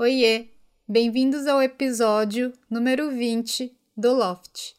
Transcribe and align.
Oiê! 0.00 0.46
Bem-vindos 0.88 1.48
ao 1.48 1.60
episódio 1.60 2.52
número 2.70 3.10
20 3.10 3.76
do 3.96 4.14
Loft. 4.14 4.76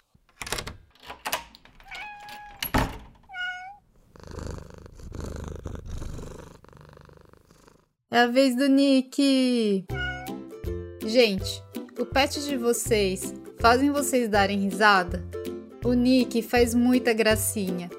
É 8.10 8.20
a 8.20 8.28
vez 8.28 8.56
do 8.56 8.70
Nick! 8.70 9.84
Gente, 11.06 11.62
o 12.00 12.06
pet 12.06 12.42
de 12.46 12.56
vocês 12.56 13.34
fazem 13.60 13.92
vocês 13.92 14.30
darem 14.30 14.62
risada? 14.62 15.22
O 15.84 15.92
Nick 15.92 16.42
faz 16.42 16.74
muita 16.74 17.12
gracinha. 17.12 17.90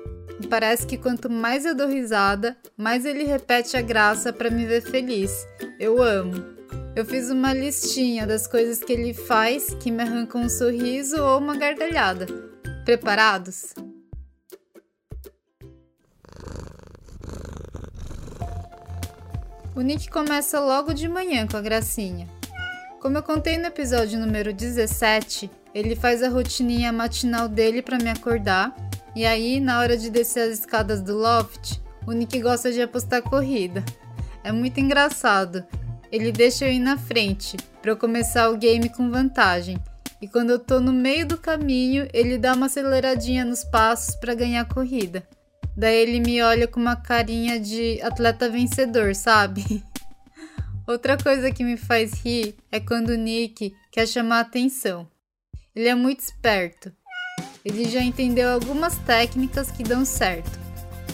Parece 0.49 0.87
que 0.87 0.97
quanto 0.97 1.29
mais 1.29 1.67
eu 1.67 1.75
dou 1.75 1.87
risada, 1.87 2.57
mais 2.79 3.05
ele 3.05 3.25
repete 3.25 3.77
a 3.77 3.83
graça 3.83 4.33
para 4.33 4.51
me 4.51 4.65
ver 4.65 4.81
feliz. 4.81 5.47
Eu 5.79 6.03
amo. 6.03 6.60
Eu 6.95 7.05
fiz 7.05 7.31
uma 7.31 7.53
listinha 7.53 8.27
das 8.27 8.47
coisas 8.47 8.81
que 8.81 8.93
ele 8.93 9.15
faz 9.15 9.75
que 9.75 9.91
me 9.91 10.03
arrancam 10.03 10.43
um 10.43 10.49
sorriso 10.49 11.23
ou 11.23 11.39
uma 11.39 11.57
gargalhada. 11.57 12.27
Preparados? 12.85 13.75
O 19.75 19.81
Nick 19.83 20.11
começa 20.11 20.61
logo 20.61 20.93
de 20.93 21.09
manhã 21.09 21.47
com 21.47 21.57
a 21.57 21.61
gracinha. 21.61 22.29
Como 23.01 23.17
eu 23.17 23.23
contei 23.23 23.57
no 23.57 23.67
episódio 23.67 24.19
número 24.19 24.53
17, 24.53 25.51
ele 25.75 25.97
faz 25.97 26.23
a 26.23 26.29
rotininha 26.29 26.93
matinal 26.93 27.49
dele 27.49 27.81
para 27.81 27.97
me 27.97 28.11
acordar, 28.11 28.75
e 29.17 29.25
aí, 29.25 29.59
na 29.59 29.81
hora 29.81 29.97
de 29.97 30.11
descer 30.11 30.51
as 30.51 30.59
escadas 30.59 31.01
do 31.01 31.17
loft, 31.17 31.81
o 32.07 32.13
Nick 32.13 32.41
gosta 32.41 32.71
de 32.71 32.83
apostar 32.83 33.23
corrida. 33.23 33.85
É 34.45 34.53
muito 34.53 34.79
engraçado, 34.79 35.65
ele 36.11 36.33
deixa 36.33 36.67
eu 36.67 36.73
ir 36.73 36.79
na 36.79 36.97
frente, 36.97 37.57
para 37.81 37.91
eu 37.91 37.97
começar 37.97 38.51
o 38.51 38.57
game 38.57 38.89
com 38.89 39.11
vantagem. 39.11 39.79
E 40.21 40.29
quando 40.29 40.51
eu 40.51 40.59
tô 40.59 40.81
no 40.81 40.93
meio 40.93 41.27
do 41.27 41.39
caminho, 41.39 42.09
ele 42.13 42.37
dá 42.37 42.53
uma 42.53 42.67
aceleradinha 42.67 43.45
nos 43.45 43.65
passos 43.65 44.15
para 44.17 44.35
ganhar 44.35 44.63
a 44.63 44.75
corrida. 44.75 45.27
Daí 45.77 45.97
ele 45.97 46.21
me 46.21 46.43
olha 46.43 46.69
com 46.69 46.79
uma 46.79 46.97
carinha 46.97 47.59
de 47.59 48.01
atleta 48.03 48.51
vencedor, 48.51 49.15
sabe? 49.15 49.83
Outra 50.87 51.17
coisa 51.17 51.51
que 51.51 51.65
me 51.65 51.77
faz 51.77 52.13
rir 52.25 52.57
é 52.71 52.81
quando 52.81 53.11
o 53.11 53.17
Nick 53.17 53.75
quer 53.91 54.07
chamar 54.07 54.41
atenção. 54.41 55.09
Ele 55.75 55.89
é 55.89 55.95
muito 55.95 56.21
esperto. 56.21 56.93
Ele 57.65 57.85
já 57.85 58.03
entendeu 58.03 58.51
algumas 58.51 58.99
técnicas 58.99 59.71
que 59.71 59.83
dão 59.83 60.05
certo. 60.05 60.59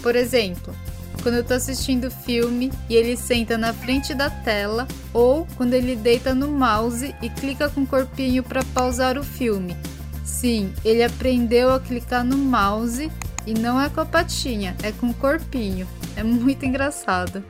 Por 0.02 0.16
exemplo, 0.16 0.74
quando 1.22 1.36
eu 1.36 1.44
tô 1.44 1.54
assistindo 1.54 2.10
filme 2.10 2.72
e 2.88 2.94
ele 2.94 3.16
senta 3.16 3.58
na 3.58 3.72
frente 3.72 4.14
da 4.14 4.30
tela, 4.30 4.86
ou 5.12 5.46
quando 5.56 5.74
ele 5.74 5.96
deita 5.96 6.34
no 6.34 6.48
mouse 6.48 7.14
e 7.22 7.28
clica 7.30 7.68
com 7.68 7.82
o 7.82 7.86
corpinho 7.86 8.42
para 8.42 8.64
pausar 8.74 9.18
o 9.18 9.24
filme. 9.24 9.76
Sim, 10.24 10.72
ele 10.84 11.02
aprendeu 11.02 11.72
a 11.72 11.80
clicar 11.80 12.24
no 12.24 12.36
mouse 12.36 13.10
e 13.46 13.54
não 13.54 13.80
é 13.80 13.88
com 13.88 14.00
a 14.00 14.06
patinha, 14.06 14.76
é 14.82 14.92
com 14.92 15.08
o 15.08 15.14
corpinho. 15.14 15.86
É 16.16 16.22
muito 16.22 16.64
engraçado. 16.64 17.44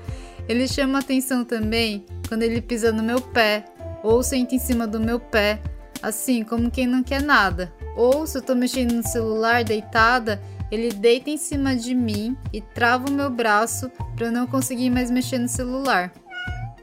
Ele 0.48 0.69
chama 0.69 0.98
atenção 0.98 1.45
também 1.45 2.05
quando 2.28 2.42
ele 2.42 2.61
pisa 2.61 2.92
no 2.92 3.03
meu 3.03 3.20
pé 3.20 3.64
ou 4.03 4.23
senta 4.23 4.55
em 4.55 4.58
cima 4.58 4.86
do 4.86 5.01
meu 5.01 5.19
pé, 5.19 5.61
assim 6.03 6.45
como 6.45 6.70
quem 6.70 6.86
não 6.86 7.03
quer 7.03 7.23
nada. 7.23 7.73
Ou 7.97 8.27
se 8.27 8.39
eu 8.39 8.42
tô 8.42 8.55
mexendo 8.55 8.92
no 8.92 9.08
celular 9.08 9.64
deitada, 9.64 10.41
ele 10.70 10.91
deita 10.91 11.31
em 11.31 11.36
cima 11.36 11.77
de 11.77 11.95
mim 11.95 12.36
e 12.53 12.61
trava 12.61 13.09
o 13.09 13.12
meu 13.12 13.31
braço 13.31 13.91
para 14.17 14.27
eu 14.27 14.33
não 14.33 14.47
conseguir 14.47 14.91
mais 14.91 15.11
mexer 15.11 15.39
no 15.39 15.48
celular. 15.48 16.12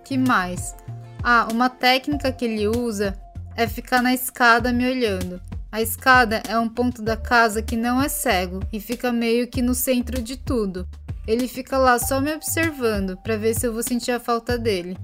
Que 0.03 0.17
mais? 0.17 0.75
Ah, 1.23 1.48
uma 1.52 1.70
técnica 1.70 2.31
que 2.31 2.45
ele 2.45 2.67
usa 2.67 3.17
é 3.56 3.67
ficar 3.67 4.02
na 4.02 4.14
escada 4.14 4.72
me 4.72 4.90
olhando. 4.90 5.42
A 5.72 5.81
escada 5.81 6.44
é 6.48 6.58
um 6.58 6.70
ponto 6.70 7.02
da 7.02 7.17
casa 7.17 7.62
que 7.62 7.75
não 7.75 8.02
é 8.02 8.08
cego 8.08 8.59
e 8.72 8.80
fica 8.80 9.12
meio 9.12 9.48
que 9.48 9.62
no 9.62 9.74
centro 9.74 10.22
de 10.22 10.38
tudo. 10.38 10.88
Ele 11.25 11.47
fica 11.47 11.78
lá 11.78 11.97
só 11.97 12.19
me 12.19 12.34
observando 12.34 13.18
para 13.18 13.38
ver 13.38 13.56
se 13.56 13.66
eu 13.66 13.74
vou 13.74 13.81
sentir 13.81 14.12
a 14.12 14.19
falta 14.19 14.57
dele. 14.57 14.97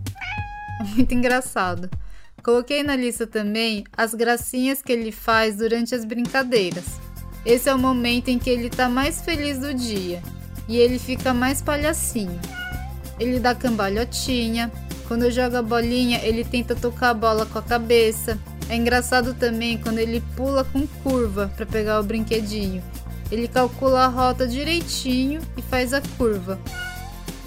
É 0.80 0.84
muito 0.96 1.14
engraçado. 1.14 1.90
Coloquei 2.44 2.84
na 2.84 2.96
lista 2.96 3.26
também 3.26 3.84
as 3.96 4.14
gracinhas 4.14 4.82
que 4.82 4.92
ele 4.92 5.12
faz 5.12 5.56
durante 5.58 5.96
as 5.96 6.06
brincadeiras. 6.06 7.09
Esse 7.46 7.70
é 7.70 7.74
o 7.74 7.80
momento 7.80 8.30
em 8.30 8.38
que 8.38 8.50
ele 8.50 8.70
tá 8.70 8.90
mais 8.90 9.22
feliz 9.22 9.60
do 9.60 9.74
dia 9.74 10.22
e 10.68 10.78
ele 10.78 11.00
fica 11.00 11.34
mais 11.34 11.62
palhacinho. 11.62 12.40
Ele 13.20 13.40
dá 13.40 13.56
cambalhotinha, 13.56 14.72
quando 15.10 15.24
eu 15.24 15.32
jogo 15.32 15.58
a 15.58 15.64
bolinha, 15.64 16.20
ele 16.24 16.44
tenta 16.44 16.76
tocar 16.76 17.10
a 17.10 17.14
bola 17.16 17.44
com 17.46 17.58
a 17.58 17.64
cabeça. 17.64 18.38
É 18.70 18.76
engraçado 18.76 19.34
também 19.34 19.76
quando 19.78 19.98
ele 19.98 20.22
pula 20.36 20.64
com 20.64 20.86
curva 21.04 21.52
para 21.56 21.66
pegar 21.66 22.00
o 22.00 22.04
brinquedinho. 22.04 22.84
Ele 23.32 23.48
calcula 23.48 24.06
a 24.06 24.08
rota 24.08 24.48
direitinho 24.48 25.42
e 25.58 25.64
faz 25.64 25.96
a 25.96 26.02
curva. 26.16 26.60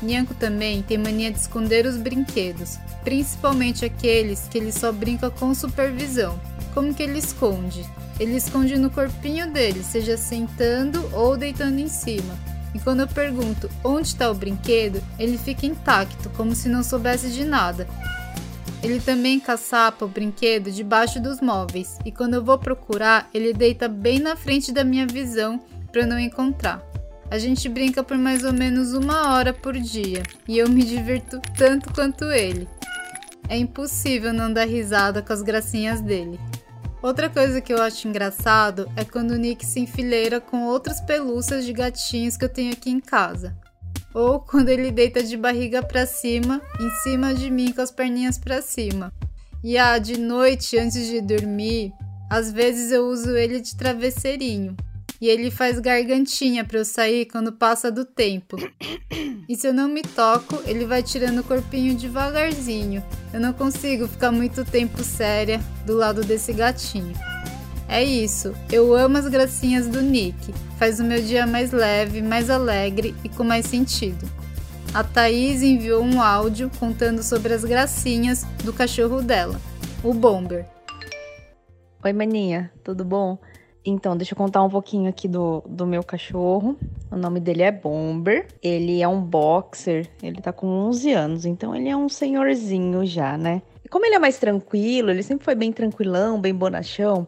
Nyanko 0.03 0.35
também 0.35 0.83
tem 0.83 0.99
mania 0.99 1.31
de 1.31 1.39
esconder 1.39 1.87
os 1.87 1.97
brinquedos, 1.97 2.79
principalmente 3.05 3.85
aqueles 3.85 4.49
que 4.51 4.59
ele 4.59 4.73
só 4.73 4.91
brinca 4.91 5.31
com 5.31 5.55
supervisão. 5.55 6.41
Como 6.75 6.93
que 6.93 7.05
ele 7.05 7.21
esconde? 7.21 7.89
Ele 8.22 8.37
esconde 8.37 8.78
no 8.78 8.88
corpinho 8.88 9.50
dele, 9.50 9.83
seja 9.83 10.16
sentando 10.16 11.05
ou 11.12 11.37
deitando 11.37 11.81
em 11.81 11.88
cima. 11.88 12.38
E 12.72 12.78
quando 12.78 13.00
eu 13.00 13.09
pergunto 13.09 13.69
onde 13.83 14.06
está 14.06 14.31
o 14.31 14.34
brinquedo, 14.34 15.03
ele 15.19 15.37
fica 15.37 15.66
intacto, 15.66 16.31
como 16.31 16.55
se 16.55 16.69
não 16.69 16.84
soubesse 16.84 17.32
de 17.32 17.44
nada. 17.44 17.84
Ele 18.81 19.00
também 19.00 19.41
caçapa 19.41 20.05
o 20.05 20.09
brinquedo 20.09 20.71
debaixo 20.71 21.19
dos 21.19 21.41
móveis, 21.41 21.99
e 22.05 22.12
quando 22.12 22.34
eu 22.34 22.44
vou 22.44 22.56
procurar, 22.56 23.28
ele 23.34 23.53
deita 23.53 23.88
bem 23.88 24.21
na 24.21 24.37
frente 24.37 24.71
da 24.71 24.84
minha 24.84 25.05
visão 25.05 25.61
para 25.91 26.06
não 26.06 26.16
encontrar. 26.16 26.81
A 27.28 27.38
gente 27.38 27.69
brinca 27.69 28.05
por 28.05 28.16
mais 28.16 28.44
ou 28.44 28.53
menos 28.53 28.93
uma 28.93 29.34
hora 29.34 29.53
por 29.53 29.77
dia, 29.77 30.22
e 30.47 30.59
eu 30.59 30.69
me 30.69 30.84
divirto 30.84 31.41
tanto 31.59 31.93
quanto 31.93 32.27
ele. 32.27 32.69
É 33.49 33.56
impossível 33.56 34.32
não 34.32 34.53
dar 34.53 34.69
risada 34.69 35.21
com 35.22 35.32
as 35.32 35.43
gracinhas 35.43 36.00
dele. 36.00 36.38
Outra 37.03 37.29
coisa 37.29 37.61
que 37.61 37.73
eu 37.73 37.83
acho 37.83 38.07
engraçado 38.07 38.89
é 38.95 39.05
quando 39.05 39.33
o 39.33 39.37
Nick 39.37 39.67
se 39.67 39.81
enfileira 39.81 40.41
com 40.41 40.67
outras 40.67 41.01
pelúcias 41.01 41.65
de 41.65 41.73
gatinhos 41.73 42.37
que 42.37 42.45
eu 42.45 42.49
tenho 42.49 42.73
aqui 42.73 42.91
em 42.91 43.01
casa. 43.01 43.57
Ou 44.15 44.39
quando 44.39 44.69
ele 44.69 44.93
deita 44.93 45.21
de 45.21 45.37
barriga 45.37 45.83
para 45.83 46.07
cima, 46.07 46.62
em 46.81 46.91
cima 47.03 47.35
de 47.35 47.51
mim 47.51 47.73
com 47.73 47.81
as 47.81 47.91
perninhas 47.91 48.39
para 48.39 48.62
cima. 48.62 49.12
E 49.65 49.77
ah, 49.77 49.99
de 49.99 50.17
noite, 50.17 50.79
antes 50.79 51.09
de 51.09 51.21
dormir, 51.21 51.93
às 52.31 52.53
vezes 52.53 52.93
eu 52.93 53.07
uso 53.09 53.37
ele 53.37 53.61
de 53.61 53.75
travesseirinho 53.77 54.77
e 55.22 55.28
ele 55.28 55.53
faz 55.53 55.78
gargantinha 55.78 56.65
para 56.65 56.78
eu 56.78 56.84
sair 56.84 57.27
quando 57.27 57.53
passa 57.53 57.93
do 57.93 58.05
tempo. 58.05 58.56
E 59.49 59.55
se 59.55 59.69
eu 59.69 59.72
não 59.72 59.88
me 59.88 60.03
toco, 60.03 60.60
ele 60.66 60.84
vai 60.84 61.00
tirando 61.00 61.38
o 61.38 61.44
corpinho 61.44 61.94
devagarzinho. 61.94 63.05
Eu 63.32 63.41
não 63.41 63.53
consigo 63.53 64.09
ficar 64.09 64.32
muito 64.32 64.65
tempo 64.65 65.05
séria 65.05 65.61
do 65.87 65.94
lado 65.94 66.25
desse 66.25 66.53
gatinho. 66.53 67.12
É 67.88 68.03
isso, 68.03 68.53
eu 68.72 68.93
amo 68.94 69.16
as 69.16 69.28
gracinhas 69.28 69.87
do 69.87 70.03
Nick. 70.03 70.53
Faz 70.77 70.99
o 70.99 71.05
meu 71.05 71.22
dia 71.22 71.47
mais 71.47 71.71
leve, 71.71 72.21
mais 72.21 72.50
alegre 72.50 73.15
e 73.22 73.28
com 73.28 73.44
mais 73.44 73.66
sentido. 73.66 74.28
A 74.93 75.05
Thaís 75.05 75.62
enviou 75.62 76.03
um 76.03 76.21
áudio 76.21 76.69
contando 76.81 77.22
sobre 77.22 77.55
as 77.55 77.65
gracinhas 77.65 78.44
do 78.65 78.72
cachorro 78.72 79.22
dela, 79.22 79.61
o 80.03 80.12
Bomber. 80.12 80.66
Oi, 82.05 82.12
maninha, 82.12 82.72
tudo 82.82 83.05
bom? 83.05 83.38
Então, 83.84 84.16
deixa 84.16 84.32
eu 84.32 84.37
contar 84.37 84.62
um 84.62 84.69
pouquinho 84.69 85.09
aqui 85.09 85.26
do, 85.26 85.62
do 85.66 85.84
meu 85.84 86.04
cachorro. 86.04 86.76
O 87.10 87.16
nome 87.16 87.41
dele 87.41 87.62
é 87.62 87.72
Bomber. 87.72 88.47
Ele 88.62 89.03
é 89.03 89.09
um 89.09 89.20
boxer. 89.20 90.09
Ele 90.22 90.41
tá 90.41 90.53
com 90.53 90.69
11 90.69 91.12
anos, 91.12 91.44
então 91.44 91.75
ele 91.75 91.88
é 91.88 91.97
um 91.97 92.09
senhorzinho 92.09 93.04
já, 93.04 93.37
né? 93.37 93.60
E 93.84 93.88
como 93.88 94.06
ele 94.06 94.15
é 94.15 94.19
mais 94.20 94.38
tranquilo, 94.38 95.10
ele 95.10 95.23
sempre 95.23 95.44
foi 95.44 95.56
bem 95.56 95.73
tranquilão, 95.73 96.40
bem 96.40 96.55
bonachão. 96.55 97.26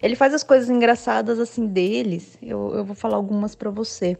Ele 0.00 0.14
faz 0.14 0.32
as 0.32 0.44
coisas 0.44 0.70
engraçadas 0.70 1.40
assim 1.40 1.66
deles. 1.66 2.38
Eu, 2.40 2.72
eu 2.76 2.84
vou 2.84 2.94
falar 2.94 3.16
algumas 3.16 3.56
para 3.56 3.70
você. 3.70 4.16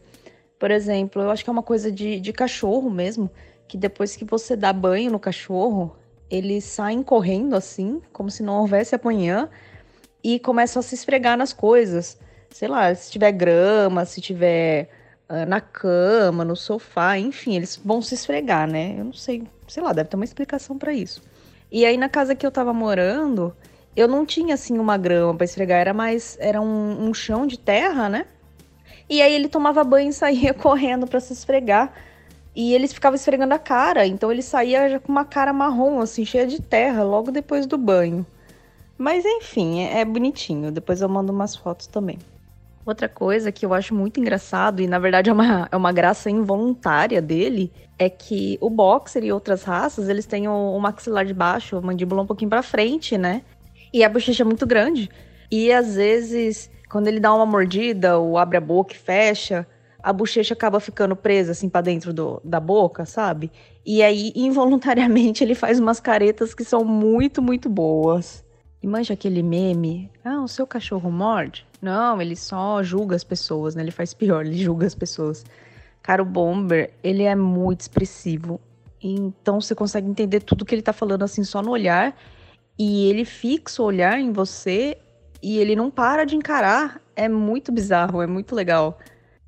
Por 0.58 0.72
exemplo, 0.72 1.22
eu 1.22 1.30
acho 1.30 1.44
que 1.44 1.50
é 1.50 1.52
uma 1.52 1.62
coisa 1.62 1.92
de, 1.92 2.18
de 2.18 2.32
cachorro 2.32 2.90
mesmo, 2.90 3.30
que 3.68 3.76
depois 3.76 4.16
que 4.16 4.24
você 4.24 4.56
dá 4.56 4.72
banho 4.72 5.12
no 5.12 5.20
cachorro, 5.20 5.94
eles 6.28 6.64
saem 6.64 7.02
correndo 7.02 7.54
assim, 7.54 8.00
como 8.12 8.28
se 8.28 8.42
não 8.42 8.60
houvesse 8.60 8.96
amanhã 8.96 9.48
e 10.26 10.40
começam 10.40 10.80
a 10.80 10.82
se 10.82 10.96
esfregar 10.96 11.38
nas 11.38 11.52
coisas. 11.52 12.18
Sei 12.50 12.66
lá, 12.66 12.92
se 12.92 13.12
tiver 13.12 13.30
grama, 13.30 14.04
se 14.04 14.20
tiver 14.20 14.88
uh, 15.30 15.46
na 15.46 15.60
cama, 15.60 16.44
no 16.44 16.56
sofá, 16.56 17.16
enfim, 17.16 17.54
eles 17.54 17.76
vão 17.76 18.02
se 18.02 18.14
esfregar, 18.14 18.68
né? 18.68 18.96
Eu 18.98 19.04
não 19.04 19.12
sei, 19.12 19.44
sei 19.68 19.84
lá, 19.84 19.92
deve 19.92 20.08
ter 20.08 20.16
uma 20.16 20.24
explicação 20.24 20.76
para 20.76 20.92
isso. 20.92 21.22
E 21.70 21.86
aí 21.86 21.96
na 21.96 22.08
casa 22.08 22.34
que 22.34 22.44
eu 22.44 22.50
tava 22.50 22.72
morando, 22.72 23.54
eu 23.94 24.08
não 24.08 24.26
tinha 24.26 24.54
assim 24.54 24.80
uma 24.80 24.96
grama 24.96 25.32
para 25.32 25.44
esfregar, 25.44 25.78
era 25.78 25.94
mais 25.94 26.36
era 26.40 26.60
um, 26.60 27.08
um, 27.08 27.14
chão 27.14 27.46
de 27.46 27.56
terra, 27.56 28.08
né? 28.08 28.26
E 29.08 29.22
aí 29.22 29.32
ele 29.32 29.48
tomava 29.48 29.84
banho 29.84 30.10
e 30.10 30.12
saía 30.12 30.52
correndo 30.54 31.06
para 31.06 31.20
se 31.20 31.32
esfregar. 31.32 31.92
E 32.52 32.74
eles 32.74 32.92
ficavam 32.92 33.14
esfregando 33.14 33.54
a 33.54 33.60
cara, 33.60 34.04
então 34.04 34.32
ele 34.32 34.42
saía 34.42 34.88
já 34.88 34.98
com 34.98 35.12
uma 35.12 35.24
cara 35.24 35.52
marrom, 35.52 36.00
assim, 36.00 36.24
cheia 36.24 36.48
de 36.48 36.60
terra, 36.60 37.04
logo 37.04 37.30
depois 37.30 37.64
do 37.64 37.78
banho. 37.78 38.26
Mas 38.98 39.24
enfim, 39.24 39.80
é, 39.80 40.00
é 40.00 40.04
bonitinho. 40.04 40.72
Depois 40.72 41.00
eu 41.00 41.08
mando 41.08 41.32
umas 41.32 41.54
fotos 41.54 41.86
também. 41.86 42.18
Outra 42.84 43.08
coisa 43.08 43.50
que 43.50 43.66
eu 43.66 43.74
acho 43.74 43.92
muito 43.92 44.20
engraçado, 44.20 44.80
e 44.80 44.86
na 44.86 44.98
verdade 44.98 45.28
é 45.28 45.32
uma, 45.32 45.68
é 45.72 45.76
uma 45.76 45.90
graça 45.90 46.30
involuntária 46.30 47.20
dele, 47.20 47.72
é 47.98 48.08
que 48.08 48.56
o 48.60 48.70
boxer 48.70 49.24
e 49.24 49.32
outras 49.32 49.64
raças, 49.64 50.08
eles 50.08 50.24
têm 50.24 50.46
o, 50.46 50.52
o 50.52 50.80
maxilar 50.80 51.26
de 51.26 51.34
baixo, 51.34 51.76
a 51.76 51.80
mandíbula 51.80 52.22
um 52.22 52.26
pouquinho 52.26 52.48
pra 52.48 52.62
frente, 52.62 53.18
né? 53.18 53.42
E 53.92 54.04
a 54.04 54.08
bochecha 54.08 54.44
é 54.44 54.46
muito 54.46 54.64
grande. 54.64 55.10
E 55.50 55.72
às 55.72 55.96
vezes, 55.96 56.70
quando 56.88 57.08
ele 57.08 57.18
dá 57.18 57.34
uma 57.34 57.44
mordida 57.44 58.18
ou 58.18 58.38
abre 58.38 58.56
a 58.56 58.60
boca 58.60 58.94
e 58.94 58.96
fecha, 58.96 59.66
a 60.00 60.12
bochecha 60.12 60.54
acaba 60.54 60.78
ficando 60.78 61.16
presa 61.16 61.50
assim 61.50 61.68
para 61.68 61.80
dentro 61.80 62.12
do, 62.12 62.40
da 62.44 62.60
boca, 62.60 63.04
sabe? 63.04 63.50
E 63.84 64.00
aí, 64.00 64.32
involuntariamente, 64.36 65.42
ele 65.42 65.56
faz 65.56 65.80
umas 65.80 65.98
caretas 65.98 66.54
que 66.54 66.64
são 66.64 66.84
muito, 66.84 67.42
muito 67.42 67.68
boas. 67.68 68.45
E 68.82 68.86
manja 68.86 69.14
aquele 69.14 69.42
meme? 69.42 70.10
Ah, 70.24 70.42
o 70.42 70.48
seu 70.48 70.66
cachorro 70.66 71.10
morde? 71.10 71.66
Não, 71.80 72.20
ele 72.20 72.36
só 72.36 72.82
julga 72.82 73.16
as 73.16 73.24
pessoas, 73.24 73.74
né? 73.74 73.82
Ele 73.82 73.90
faz 73.90 74.12
pior, 74.12 74.44
ele 74.44 74.56
julga 74.56 74.86
as 74.86 74.94
pessoas. 74.94 75.44
Cara, 76.02 76.22
o 76.22 76.26
Bomber, 76.26 76.92
ele 77.02 77.24
é 77.24 77.34
muito 77.34 77.80
expressivo. 77.80 78.60
Então 79.02 79.60
você 79.60 79.74
consegue 79.74 80.08
entender 80.08 80.40
tudo 80.40 80.64
que 80.64 80.74
ele 80.74 80.82
tá 80.82 80.92
falando 80.92 81.22
assim 81.22 81.42
só 81.44 81.62
no 81.62 81.70
olhar. 81.70 82.16
E 82.78 83.08
ele 83.08 83.24
fixa 83.24 83.82
o 83.82 83.86
olhar 83.86 84.18
em 84.18 84.32
você 84.32 84.98
e 85.42 85.58
ele 85.58 85.74
não 85.74 85.90
para 85.90 86.24
de 86.24 86.36
encarar. 86.36 87.00
É 87.14 87.28
muito 87.28 87.72
bizarro, 87.72 88.22
é 88.22 88.26
muito 88.26 88.54
legal. 88.54 88.98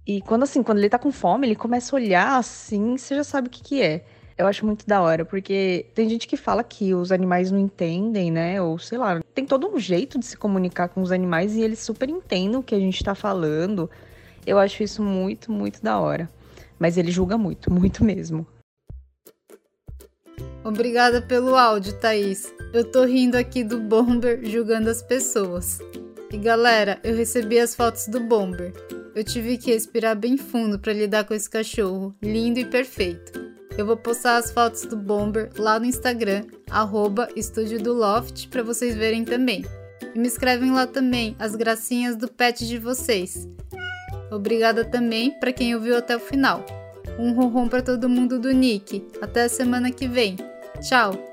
E 0.07 0.23
quando 0.23 0.45
assim, 0.45 0.63
quando 0.63 0.79
ele 0.79 0.89
tá 0.89 0.99
com 0.99 1.13
fome, 1.13 1.47
ele 1.47 1.55
começa 1.55 1.95
a 1.95 1.99
olhar 1.99 2.39
assim, 2.39 2.97
você 2.97 3.15
já 3.15 3.25
sabe 3.25 3.49
o 3.49 3.51
que 3.51 3.63
que 3.63 3.83
é. 3.83 4.05
Eu 4.39 4.47
acho 4.47 4.65
muito 4.65 4.87
da 4.87 5.03
hora, 5.03 5.25
porque 5.25 5.87
tem 5.97 6.09
gente 6.09 6.29
que 6.29 6.37
fala 6.37 6.63
que 6.63 6.95
os 6.95 7.11
animais 7.11 7.51
não 7.51 7.59
entendem, 7.59 8.31
né? 8.31 8.63
Ou 8.63 8.79
sei 8.79 8.97
lá, 8.97 9.21
tem 9.35 9.45
todo 9.45 9.69
um 9.69 9.81
jeito 9.81 10.17
de 10.17 10.25
se 10.25 10.37
comunicar 10.37 10.89
com 10.89 11.03
os 11.03 11.11
animais 11.11 11.57
e 11.57 11.61
eles 11.61 11.81
super 11.81 12.09
entendem 12.09 12.57
o 12.57 12.63
que 12.63 12.73
a 12.77 12.79
gente 12.79 13.03
tá 13.03 13.17
falando. 13.17 13.91
Eu 14.47 14.57
acho 14.57 14.81
isso 14.85 15.03
muito, 15.03 15.51
muito 15.51 15.83
da 15.83 15.99
hora. 15.99 16.31
Mas 16.79 16.97
ele 16.97 17.11
julga 17.11 17.37
muito, 17.37 17.69
muito 17.75 18.05
mesmo. 18.05 18.47
Obrigada 20.63 21.21
pelo 21.21 21.57
áudio, 21.57 21.99
Thaís. 21.99 22.53
Eu 22.73 22.85
tô 22.85 23.05
rindo 23.05 23.37
aqui 23.37 23.65
do 23.65 23.81
Bomber 23.81 24.45
julgando 24.45 24.89
as 24.89 25.03
pessoas. 25.03 25.81
E 26.31 26.39
galera, 26.39 27.01
eu 27.03 27.17
recebi 27.17 27.59
as 27.59 27.75
fotos 27.75 28.07
do 28.07 28.21
Bomber. 28.21 28.73
Eu 29.17 29.25
tive 29.25 29.59
que 29.59 29.73
respirar 29.73 30.15
bem 30.15 30.37
fundo 30.37 30.79
para 30.79 30.93
lidar 30.93 31.25
com 31.25 31.35
esse 31.35 31.51
cachorro, 31.51 32.15
lindo 32.23 32.61
e 32.61 32.65
perfeito. 32.65 33.48
Eu 33.79 33.87
vou 33.87 33.97
postar 33.97 34.39
as 34.39 34.51
fotos 34.51 34.83
do 34.87 34.97
Bomber 34.97 35.53
lá 35.57 35.79
no 35.79 35.87
Instagram, 35.87 36.45
arroba 36.69 37.29
Estúdio 37.37 37.81
do 37.81 37.93
Loft, 37.93 38.49
para 38.49 38.61
vocês 38.61 38.97
verem 38.97 39.25
também. 39.25 39.65
E 40.13 40.19
me 40.19 40.27
escrevem 40.27 40.73
lá 40.73 40.85
também 40.85 41.37
as 41.39 41.55
gracinhas 41.55 42.17
do 42.17 42.27
pet 42.27 42.67
de 42.67 42.77
vocês. 42.77 43.49
Obrigada 44.33 44.85
também 44.85 45.31
para 45.39 45.53
quem 45.53 45.77
ouviu 45.77 45.97
até 45.97 46.17
o 46.17 46.21
final. 46.21 46.67
Um 47.21 47.33
ronron 47.33 47.69
para 47.69 47.81
todo 47.81 48.09
mundo 48.09 48.41
do 48.41 48.51
Nick. 48.51 49.07
Até 49.21 49.45
a 49.45 49.49
semana 49.49 49.93
que 49.93 50.09
vem. 50.09 50.35
Tchau! 50.81 51.28